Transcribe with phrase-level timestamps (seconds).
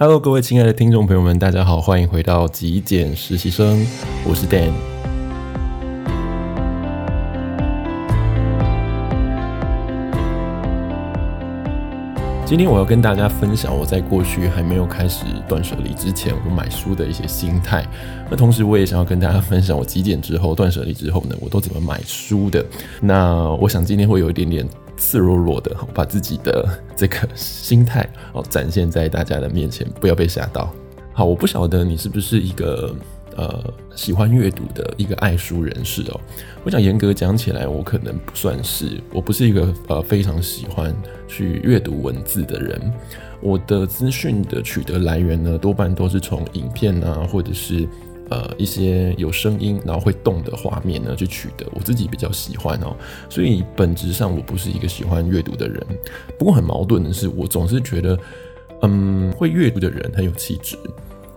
[0.00, 3.84] Hello，各位亲爱的听众朋友们，大家好，欢迎回到极简实习生，
[4.24, 4.70] 我是 Dan。
[12.46, 17.84] 今天我要跟大家分享我在过去还没有开始断舍离之前，我买书的一些心态。
[18.30, 22.64] 那同时，我也想要跟大家分享我极简之后断舍离之后呢，我都怎么买书的。
[23.00, 24.64] 那我想今天会有一点点。
[24.98, 30.70] 赤裸裸的 把自己的这个心态哦展现在大家的面前，不要被吓到。
[31.12, 32.94] 好，我不晓得你是不是一个
[33.36, 36.20] 呃喜欢阅读的一个爱书人士哦。
[36.64, 40.94] 我想严格讲起来，我可能不算是，我不是一个呃非常喜欢
[41.26, 42.92] 去阅读文字的人。
[43.40, 47.88] 我的资讯的取得来源呢，多半都是从影片啊，或者是。
[48.30, 52.94] 呃，一些有声音然后会动的画面呢，去取得我自己比较喜欢哦，
[53.30, 55.82] 所以本质上我不是一个喜欢阅读的人。
[56.38, 58.18] 不过很矛盾的是，我总是觉得，
[58.82, 60.76] 嗯，会阅读的人很有气质，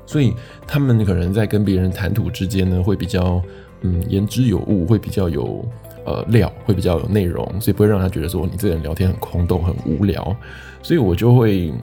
[0.06, 0.34] 所以
[0.68, 3.42] 他们可能在跟别人谈吐之间呢，会比较
[3.82, 5.66] 嗯言之有物，会比较有
[6.06, 10.36] 呃料，会比较有内容，所以不会让他觉得说你这个人聊天很空洞、很无聊，
[10.84, 11.74] 所以我就会。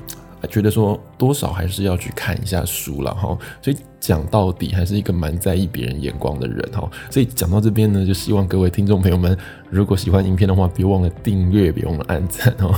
[0.46, 9.36] 觉得说多少还是要去看一下书了哈，所以讲到底还是一个蛮在意别人眼光的人哈，所以讲到这边呢，就希望各位听众朋友们，
[9.68, 12.72] 如果喜欢影片的话，别忘了订阅，别忘了按赞哦，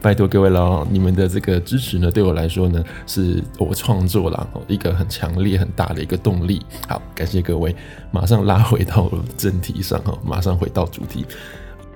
[0.00, 6.62] 拜托各位了，你们的这个支持呢，对我来说呢，是我创作了一个很强烈、很大的一个动力。
[6.88, 7.74] 好，感谢各位，
[8.12, 11.26] 马上拉回到正题上哈，马上回到主题。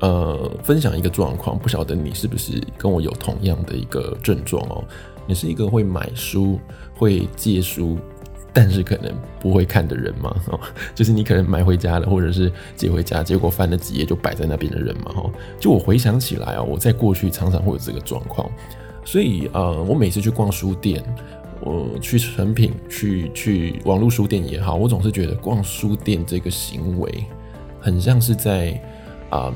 [0.00, 4.84] 呃，分享一个状况，不晓得你是不是跟我有同样的一个症状哦？
[5.26, 6.60] 你是一个会买书、
[6.94, 7.96] 会借书，
[8.52, 10.36] 但是可能不会看的人吗？
[10.52, 10.60] 哦，
[10.94, 15.12] 就是你可能买回家了，或者是借回家，结果翻了几页就摆在那边的人嘛？
[15.16, 18.46] 哦，就我回想起来啊，我在过去常常会有这个状况，
[19.02, 21.02] 所以呃，我每次去逛书店，
[21.60, 27.24] 我去诚品、去去网络书店也好，我总是觉得逛书店这个行为，
[27.80, 28.78] 很像是在。
[29.28, 29.52] 啊、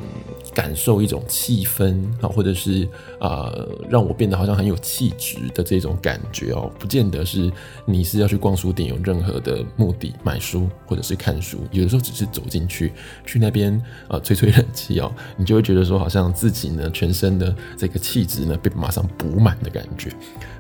[0.55, 2.89] 感受一种气氛啊，或者是
[3.19, 3.53] 啊、
[3.89, 7.51] 让我变得好像很有气质的这种感觉哦，不见得是
[7.85, 12.93] 你是要去逛书店有任何的目的买书或者是看书，有的时候只是走进去，
[13.25, 20.11] 去那边啊、吹吹冷气哦， 你就会觉得说好像自己呢全身的这个气质呢被马上补满的感觉，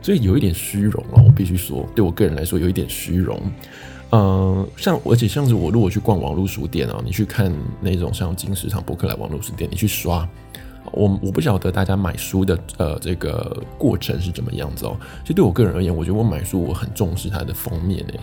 [0.01, 3.41] 所以有一点虚荣哦，我必须说，对我个人来说有一点虚荣。
[4.11, 10.29] 呃，像而且像是我如果去逛网络书店啊，你去看那种像金石堂、博客来网络书店，你去刷，
[10.93, 14.97] 我我不晓得大家买书的呃这个过程是怎么样子哦。
[15.23, 18.21] 其实对我个人而言，我觉得我买书我很重视它的封面诶，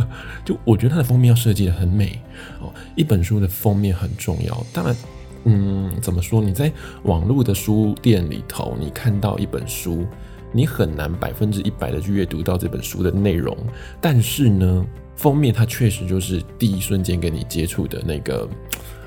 [0.42, 2.18] 就我觉得它的封面要设计得很美
[2.62, 2.72] 哦。
[2.94, 4.96] 一本书的封面很重要，当然，
[5.44, 6.40] 嗯，怎么说？
[6.40, 10.06] 你在网络的书店里头，你看到一本书，
[10.56, 13.54] 你很难百分之一百的去阅读到这本书的内容，
[14.00, 14.86] 但是呢。
[15.16, 18.46] 封面它确实就是第一瞬间跟你接触的那个，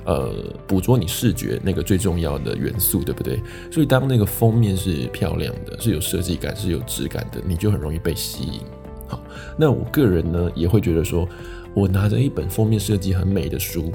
[0.05, 0.33] 呃，
[0.65, 3.39] 捕捉你视觉那个最重要的元素，对不对？
[3.71, 8.61] 所以当那个封面是漂亮的，是有设计感，是有质感的，你就很容易被吸引。
[9.07, 9.21] 好，
[9.55, 11.29] 那我个人呢也会觉得说，
[11.75, 13.91] 我拿着一本封面设计很美的书，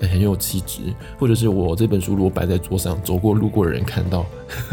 [0.00, 0.80] 很有气质，
[1.18, 4.26] 或者是我这本书如果摆在桌上，走过路过的人看到，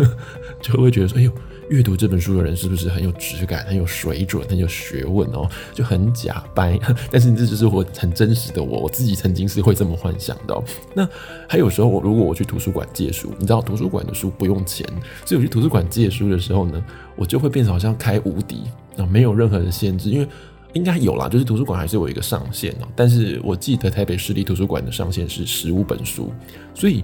[0.61, 1.31] 就会觉得说，哎呦。
[1.71, 5.49] 阅读这本书的人是不是很有质感、很有水准、很有学问哦？
[5.73, 6.77] 就很假掰，
[7.09, 10.63] 但是这就是我很真实的我，我自己曾经是会这么幻想的。
[10.93, 11.07] 那
[11.47, 14.85] 还有时候，我如果我去图书馆借书，你知道图书馆的书不用钱，
[15.25, 16.83] 所以我去图书馆借书的时候呢，
[17.15, 18.63] 我就会变成好像开无敌
[18.97, 20.27] 啊，没有任何的限制，因为
[20.73, 22.87] 应该有啦，就是图书馆还是有一个上限哦。
[22.97, 26.33] 但是我记得台北市立图书馆的上限是十五本书，
[26.75, 27.01] 所以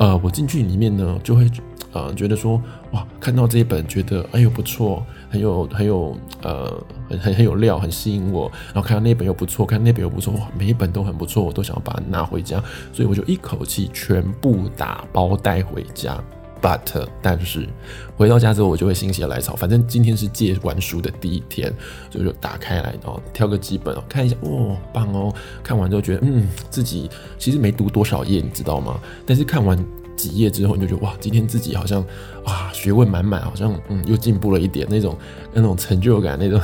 [0.00, 1.48] 呃，我进去里面呢就会。
[1.92, 2.62] 呃，觉得说
[2.92, 6.72] 哇，看到这一本，觉得哎呦不错，很有很有呃，
[7.08, 8.48] 很很很有料，很吸引我。
[8.66, 12.62] 然后看到那本又不错，看那本又不错，哇，每一本都很不错，我都想要把它拿回家，
[12.92, 16.16] 所以我就一口气全部打包带回家。
[16.60, 17.68] But 但是
[18.16, 21.72] 回到家之后，我就会心血来潮，反正今天是借完书的第一天，
[22.10, 25.34] 所以就打开来哦，挑个几本哦，看一下，哦，棒哦。
[25.62, 29.00] 看完之后觉得，嗯，自己其实没读多少页，你知道吗？
[29.26, 29.78] 但是看完。
[30.16, 32.04] 几页之后，你就觉得哇，今天自己好像
[32.44, 35.16] 啊，学问满满，好像嗯，又进步了一点，那种
[35.50, 36.60] 那种成就感，那种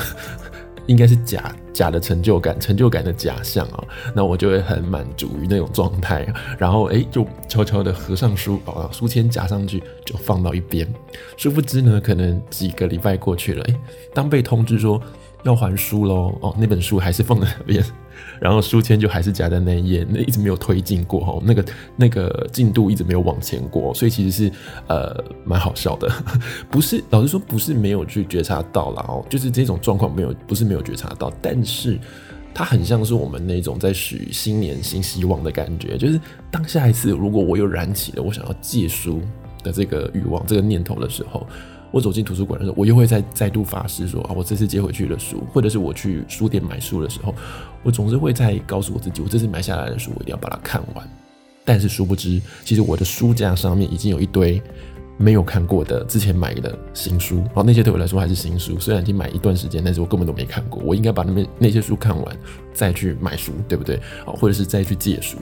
[0.87, 3.85] 应该是假假的成就感，成就感的假象啊。
[4.15, 6.27] 那我就会很满足于那种状态，
[6.59, 10.87] 然后哎，就悄悄的合上书，把书签夹上去，就放到一边。
[11.37, 13.75] 殊不知呢，可能几个礼拜过去了，哎，
[14.15, 15.01] 当被通知说
[15.43, 17.85] 要还书喽，哦，那本书还是放在那边。
[18.41, 21.65] 然后书签就还是夹在那一页，那一直没有推进过哈，那个
[21.97, 24.53] 那个进度一直没有往前过，所以其实是
[24.89, 26.11] 呃蛮好笑的，
[26.71, 31.99] 不是老实说不是没有去觉察到啦哦，就是这种状况没有不是没有觉察到，但是
[32.55, 36.21] 它很像是我们那种在许新年新希望的感觉，就是
[36.51, 39.21] 当下一次如果我又燃起了我想要借书
[39.63, 41.47] 的这个欲望这个念头的时候。
[41.91, 47.35] 我走进图书馆的时候，我又会再再度发誓说啊，我这次接回去的书，或者是我去书店买书的时候，
[47.83, 51.09] 我总是会再告诉我自己，我这次买下来的书，我一定要把它看完。
[51.65, 54.63] 但是殊不知，其实我的书架上面已经有一堆
[55.17, 60.83] 没有看过的之前买的新书，哦，那些对我来说还是新书，虽然已经买一段时间，但是我根本都没看过。
[60.85, 62.37] 我应该把那边那些书看完，
[62.73, 63.97] 再去买书，对不对？
[64.25, 65.39] 啊，或者是再去借书。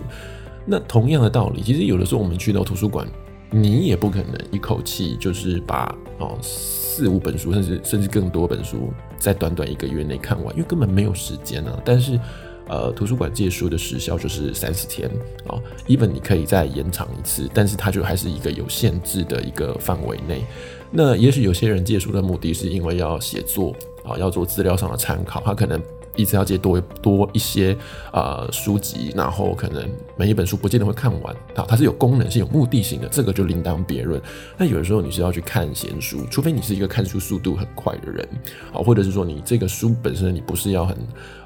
[0.65, 3.07] 那同样的道理，其实有的时候我们去到图书馆。
[3.55, 11.81] 你也不可能一口气就是把哦四五本书，甚至甚至更多本书，在短短一个月内看完，因为根本没有时间啊。
[11.85, 12.19] 但是，
[12.67, 15.09] 呃，图书馆借书的时效就是三十天
[15.47, 15.55] 啊
[15.87, 20.45] ，even 你可以再延长一次，但是它就还是一个有限制的一个范围内。
[20.91, 23.73] 那也许有些人借书的目的是因为要写作
[24.03, 25.81] 啊，要做资料上的参考，他可能。
[26.17, 27.77] 一直要借多多一些
[28.13, 34.21] 呃书籍，然后可能每一本书不见得会看完啊，它是有功能性、有目的性的，这个就另当别论。
[34.57, 38.29] 那有的时候你是要去看闲书，除非你是一个看书速度很快的人
[38.73, 40.97] 啊，或者是说你这个书本身你不是要很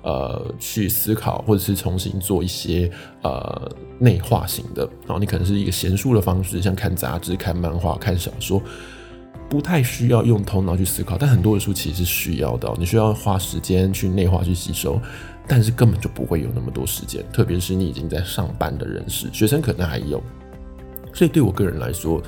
[0.03, 2.91] 呃去思考，或者是重新做一些
[3.23, 8.63] 呃内化型的，然后你可能是一个闲书的方式，像看杂志、看漫画、看小说。
[9.49, 15.01] 不太需要用头脑去思考，但很多的书其实是需要的，你需要花时间去内化、去吸收，
[15.47, 20.23] 但是根本就不会有那么多时间，特别是你已经在上班的人士，学生可能还有，
[21.15, 22.23] 所以对我个人来说。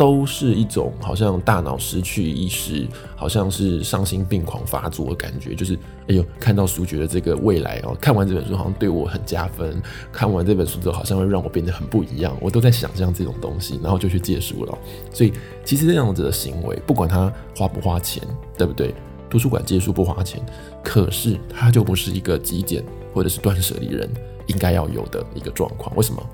[0.00, 5.54] 都是一种好像大脑失去意识，好像是丧心病狂发作的感觉。
[5.54, 5.74] 就是
[6.08, 9.78] 哎呦，看到书觉得这个未来哦，看完这本书好像对我很加分，
[10.10, 12.34] 看完这本书之后好像会让我变得很不一样。
[12.40, 14.78] 我都在想象这种东西，然后就去借书了。
[15.12, 15.34] 所以
[15.66, 18.22] 其实这样子的行为，不管他花不花钱，
[18.56, 18.94] 对不对？
[19.28, 20.42] 图书馆借书不花钱，
[20.82, 22.82] 可是他就不是一个极简
[23.12, 24.08] 或者是断舍离人
[24.46, 25.94] 应该要有的一个状况。
[25.94, 26.26] 为什么？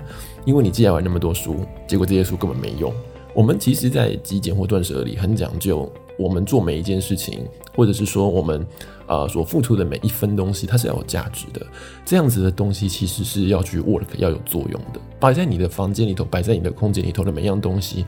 [0.45, 2.93] 因为你借完那么多书，结果这些书根本没用。
[3.37, 5.87] 我们其实，在极简或断舍离很讲究，
[6.17, 7.45] 我们做每一件事情，
[7.75, 8.65] 或者是说我们
[9.05, 11.63] 呃所付出的每一分东西，它是要有价值的。
[12.03, 14.99] 这样子的东西其实是要去 work，要有作用的。
[15.19, 18.07] 摆在你的房间里头，摆在你的空间里头的每样东西。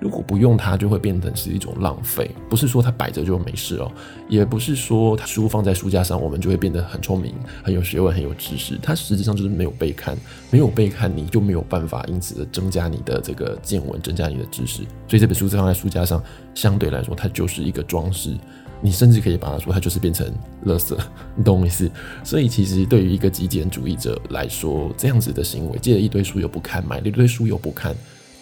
[0.00, 2.30] 如果不用它，就会变成是一种浪费。
[2.48, 3.90] 不是说它摆着就没事哦，
[4.28, 8.78] 也不是说它书放在书架上，我们就会变得很聪明、很有学问、很有知识。
[8.82, 10.16] 它实际上就是没有被看，
[10.50, 14.82] 没有被看，你就没有办法因此的增加你的这个见闻，增加你的知识。
[15.08, 16.22] 所以这本书放在书架上，
[16.54, 18.36] 相对来说它就是一个装饰。
[18.80, 20.32] 你甚至可以把它说，它就是变成
[20.64, 20.96] 垃圾，
[21.34, 21.90] 你懂我意思？
[22.22, 27.92] 所以其实对于一个极简主义者来说，这样子的行为，借了一堆书又不看，买了一堆书又不看。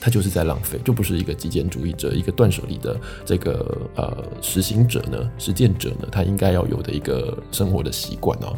[0.00, 8.56] 他就是在浪费，就不是一个极简主义者，一个断舍离的这个呃实行者呢，实践者呢，他应该要有的一个生活的习惯哦。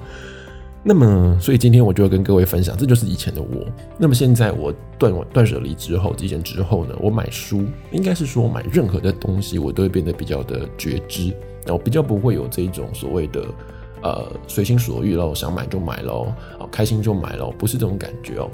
[0.84, 3.66] 那么，所以今天我就要跟各位分享，这就是以前的我。
[3.98, 11.30] 那么现在我断断舍离之后，极简之后呢，我买书，应该是说买任何的东西，我都会变得比较的觉知，
[11.66, 13.44] 然后比较不会有这种所谓的
[14.02, 18.48] 呃随心所欲喽，想买就买喽，啊开心就买喽，不是这种感觉哦。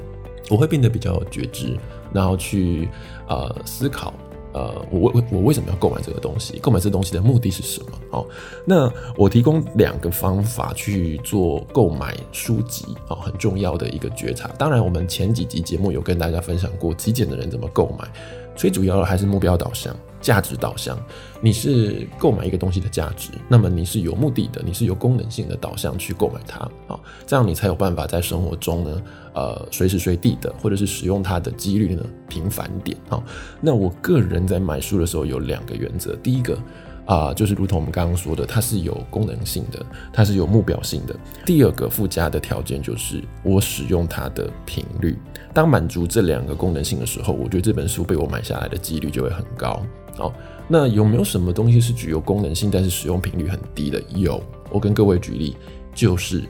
[0.49, 1.77] 我会变得比较觉知，
[2.13, 2.87] 然后去
[3.27, 4.13] 呃思考，
[4.53, 6.57] 呃，我为我为什么要购买这个东西？
[6.59, 7.87] 购买这东西的目的是什么？
[8.11, 8.25] 哦，
[8.65, 14.47] 那我提供两个方法去做购买书籍啊，哦，很重要的一个觉察。
[14.57, 18.07] 当然，我们前几集节目有跟大家分享过极简的人怎么购买，
[18.55, 19.95] 最主要的还是目标导向。
[20.21, 20.97] 价值导向，
[21.39, 29.01] 你是购买一个东西的价值，那么你是有目的的，你是有功能性的导向去购买它啊，这样你才有办法在生活中呢，
[29.35, 33.23] 呃，随时随地的，或者是使用它的几率呢频繁点啊。
[33.61, 36.57] 那我个人在买书的时候有两个原则，第一个。
[37.05, 41.15] 啊，就是如同我们刚刚说的，它是有功能性的，它是有目标性的。
[41.45, 45.17] 第二个附加的条件就是我使用它的频率。
[45.53, 49.81] 当满足这两个功能性的时候，我觉得这本书被我买下来的几率就会很高。
[50.17, 50.33] 好，
[50.67, 54.01] 那有没有什么东西是具有功能性，但是使用频率很低的？
[54.15, 55.55] 有，我跟各位举例，
[55.93, 56.41] 就是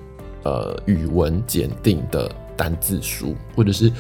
[0.44, 3.92] 呃语文检定的单字书，或者是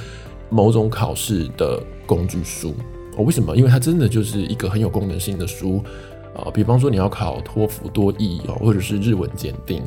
[0.49, 2.73] 某种考试的工具书。
[3.17, 3.55] 哦，为什么？
[3.57, 5.83] 因为它真的就是一个很有功能性的书。
[6.35, 9.81] 啊，比方说你要考托福、多益哦，或者是日文检定，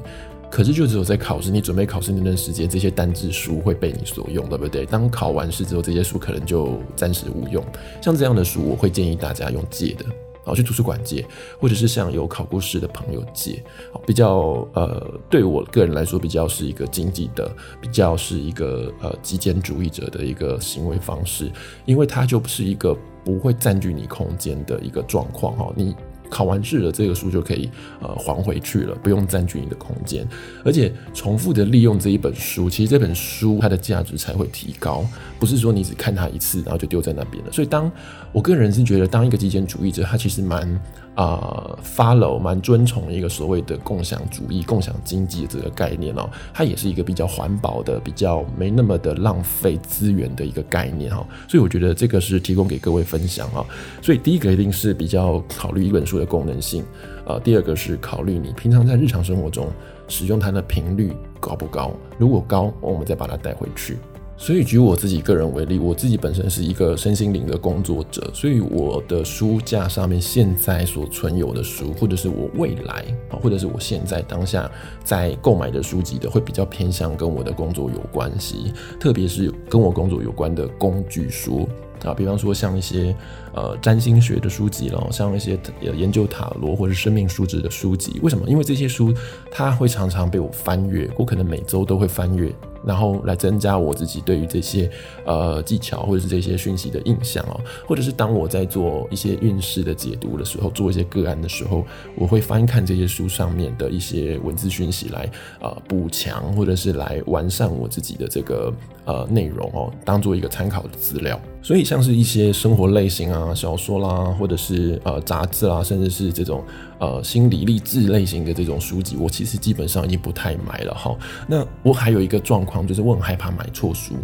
[0.51, 4.87] 可是就只有在考试，你准备考试那段时间，这些单字书会被你所用，对不对？
[4.87, 7.63] 当考完试之后，这些书可能就暂时无用。
[8.01, 10.05] 像这样的书，我会建议大家用借的
[10.39, 11.23] 然后去图书馆借，
[11.61, 13.63] 或者是向有考过试的朋友借。
[14.07, 21.53] 比较呃，对我个人来说，比较是一个经济的，比较是一个呃极简主义者的一个行为方式，
[21.85, 25.95] 因为它就不是一个不会占据你空间的一个状况哈，你。
[26.31, 27.69] 考完试了，这个书就可以
[28.01, 30.27] 呃还回去了，不用占据你的空间，
[30.65, 35.05] 而且重复的利用这一本书，其实这本书它的价值才会提高，
[35.39, 37.53] 不是说你只看它一次，然后就丢在那边了。
[37.53, 37.91] 所以当
[38.33, 40.81] 我个人是觉得，当一个极简主义者，他其实蛮。
[41.19, 53.67] 啊、，follow 蛮尊崇一个所谓的共享主义、共享经济这个概念哦，它也是一个比较环保的、比较没那么的浪费资源的一个概念哈，所以我觉得这个是提供给各位分享啊。
[54.01, 56.85] 所以第一个一定是比较考虑一本书的功能性，
[57.27, 59.67] 呃，第二个是考虑你平常在日常生活中
[60.07, 63.97] 使用它的频率高不高，如果高，我们再把它带回去。
[64.41, 74.71] 所以，举我自己个人为例，我自己本身是一个身心灵的工作者，所以我的书架上面现在所存有的书，或者是我未来啊，或者是我现在当下
[75.03, 81.69] 在购买的书籍的，会比较偏向跟我的工作有关系，特别是跟我工作有关的工具书
[82.05, 83.15] 啊，比方说像一些
[83.53, 88.21] 呃占星学的书籍了，像一些研究塔罗或者生命数值的书籍。
[88.23, 88.49] 为什么？
[88.49, 89.13] 因为这些书
[89.51, 92.55] 它会常常被我翻阅，我可能每周都会翻阅。
[92.89, 94.91] 然后来增加我自己对于这些
[95.27, 101.85] 呃技巧或者是这些讯息的印象哦，或者是当我在做一些运势的解读的时候，做一些个案的时候，
[102.17, 105.31] 我会翻看这些书上面的一些文字讯息来
[105.61, 108.73] 呃补强或者是来完善我自己的这个
[109.05, 111.39] 呃内容哦，当做一个参考的资料。
[111.61, 116.65] 所以像是一些生活类型啊、小说啦，或者是呃杂志啦，甚至是这种
[116.99, 121.17] 呃心理励志类型的这种书籍，我其实基本上已经不太买了哈。
[121.47, 124.15] 那我还有一个状况，就是我很害怕买错书。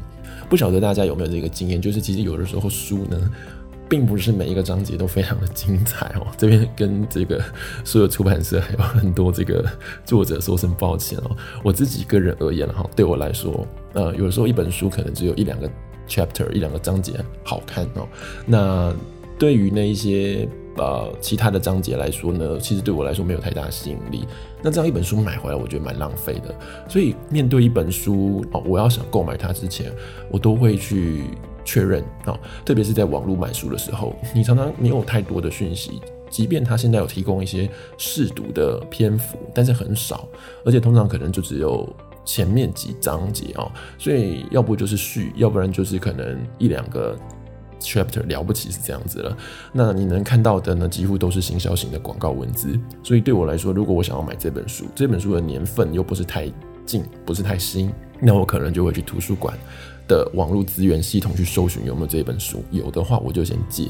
[0.49, 1.81] 不晓得大家有没有这个经验？
[1.81, 3.31] 就是其实有的时候书呢，
[3.89, 6.27] 并不是每一个章节都非常的精彩哦。
[6.37, 7.43] 这边跟这个
[7.85, 9.65] 所有出版社还有很多这个
[10.05, 11.37] 作者说声抱歉哦。
[11.63, 15.71] 我自己个人而言哈，对我来说，呃，有的时候一本书可能只有一两个。
[16.07, 18.07] chapter 一两个章节好看哦，
[18.45, 18.95] 那
[19.39, 24.27] 对于那一些呃其他的章节来说呢，其实对我来说没有太大吸引力。
[24.63, 26.55] 那这样一本书买回来，我觉得蛮浪费的。
[26.89, 29.93] 所以面对一本书哦，我要想购买它之前，
[30.31, 31.25] 我都会去
[31.65, 32.39] 确认哦。
[32.65, 36.01] 特别是在网络买书的时候，你常常没有太多的讯息，
[36.31, 40.29] 即便它现在有提供一些试读的篇幅，但是很少，
[40.65, 41.89] 而且通常可能就只有。
[42.27, 47.15] 前面几章节啊，所以要不就是序，要不然就是可能一两个
[47.85, 49.37] chapter 了不起是这样子了。
[49.73, 52.79] 那你能看到的呢，几乎都是行销型的广告文字。
[53.03, 56.51] 所以对我来说，如果我想要买这本书，这本书的年份又不是太
[56.87, 59.57] 近，不是太新，那我可能就会去图书馆
[60.07, 63.89] 的网络资源系统去搜寻有没有这本书，有的话我就先借。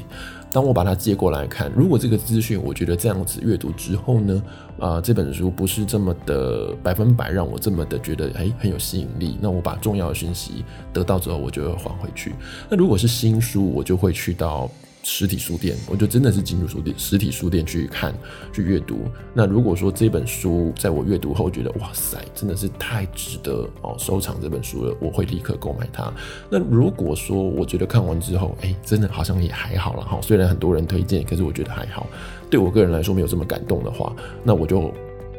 [0.52, 4.42] 当我把它借过来看，如果这个资讯我觉得这样子阅读之后呢，
[4.78, 12.34] 啊、这本书不是这么的百分百让我这么的觉得哎很有吸引力，那我把重要的讯息得到之后，我就会还回去。
[12.70, 14.70] 那如果是新书，我就会去到。
[15.04, 18.14] 实体书店，我就真的是进入书店，实体书店去看、
[18.52, 19.00] 去阅读。
[19.34, 26.10] 那如果说这本书在我阅读后觉得哇塞，真的是太值得哦收藏这本书了，我会立刻购买它。
[26.48, 32.06] 那如果说我觉得看完之后，哎，真的好像也还好了哈，虽然很多人推荐，可是我觉得还好，
[32.48, 34.10] 对我个人来说没有这么感动的话，
[34.42, 34.90] 那我就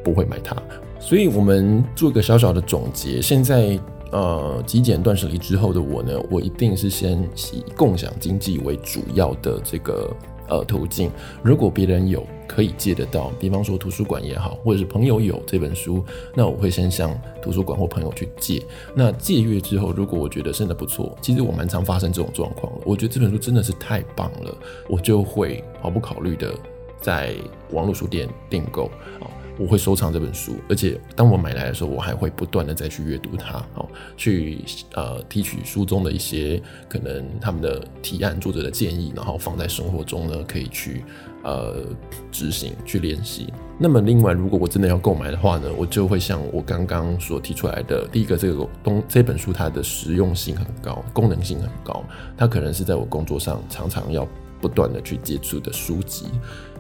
[0.04, 0.56] 不会买它。
[1.00, 3.80] 所以我们做一个小小的总结，现在。
[4.12, 7.22] 呃，极简断舍离之后的我呢，我一定是先
[7.52, 10.16] 以共享经济为主要的这个
[10.48, 11.12] 呃途径。
[11.44, 18.64] 如果别人有可以借得到，比方说图书馆也好，或者是朋友有这本书，那我会先向图书馆或朋友去借。
[18.94, 22.72] 那借阅之后，如果我觉得真的不错，其实我蛮常发生这种状况。
[22.86, 24.56] 我觉得这本书真的是太棒了，
[24.88, 26.54] 我就会毫不考虑的
[27.02, 27.36] 在
[27.72, 28.86] 网络书店订购
[29.20, 29.28] 啊。
[29.58, 34.60] 我会收藏这本书，而且当我买来的时候，我还会不断的再去阅读它，哦，去
[34.94, 41.06] 呃提取书中的一些可能他们的提案、作者的建议，然后放在生活中呢，可以去
[41.44, 41.86] 呃
[42.32, 43.54] 执行、去练习。
[43.78, 52.04] 那么另外，如果我真的要购买的话呢，我就会像我刚刚所提出来的，第一个，这个东这本书它的实用性很高，功能性很高，
[52.38, 54.28] 它可能是在我工作上常常要
[54.60, 56.26] 不断的去接触的书籍，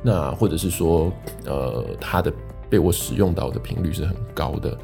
[0.01, 1.11] 那或者是说
[1.45, 2.33] 呃它的。
[2.69, 4.77] 被我使用到的频率是很高的，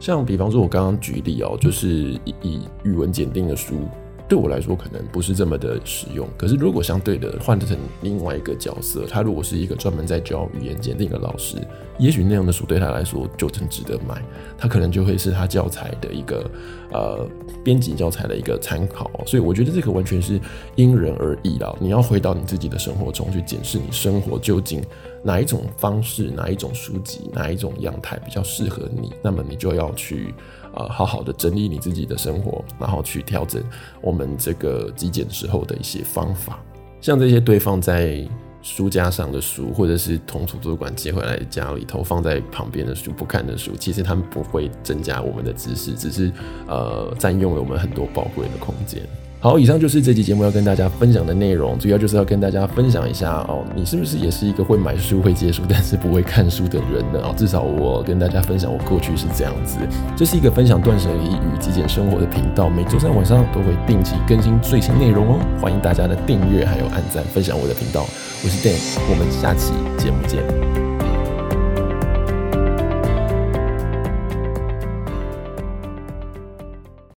[0.00, 3.88] 像比方说，我刚刚举例哦，就是以语文检定的书，
[4.32, 6.26] 对我来说可能不是这么的实用。
[6.38, 11.58] 可是如果相对的换成另外一个角色，他如果是一个专门在教语言鉴定的老师，
[11.98, 14.22] 也许那样的书对他来说就很值得买。
[14.56, 16.50] 他可能就会是他教材的一个
[16.94, 17.28] 呃
[17.62, 19.10] 编辑教材的一个参考。
[19.26, 20.40] 所以我觉得这个完全是
[20.76, 21.70] 因人而异啦。
[21.78, 24.82] 你要回到你自己的生活中去检视你生活究竟
[25.22, 30.32] 哪一种方式、哪一种书籍、哪一种样态比较适合你，那么你就要去。
[30.74, 33.62] 呃，好好的整理你自己的生活，然后去调整
[34.00, 36.58] 我们这个极简时候的一些方法。
[37.00, 38.26] 像这些堆放在
[38.62, 46.32] 书架上的书，或者是从图书馆借回来家里头放在旁边的书，不看的书，其实他们不会增加我们的知识，只是
[46.68, 49.02] 呃占用了我们很多宝贵的空间。
[49.42, 57.18] 好，以上就是这期节目要跟大家分享的内容，主要就是要跟大家分享一下哦，你是不是也是一个会买书、会借书，但是不会看书的人呢？
[57.24, 59.78] 哦，至少我跟大家分享，我过去是这样子。
[60.16, 68.06] 这是一个分享断舍离与极简生活的频道，每周三晚上都会定期更新最新内容哦，欢迎大家的订阅还有按赞分享我的频道。
[68.44, 68.78] 我是 Dan，
[69.10, 70.71] 我们下期节目见。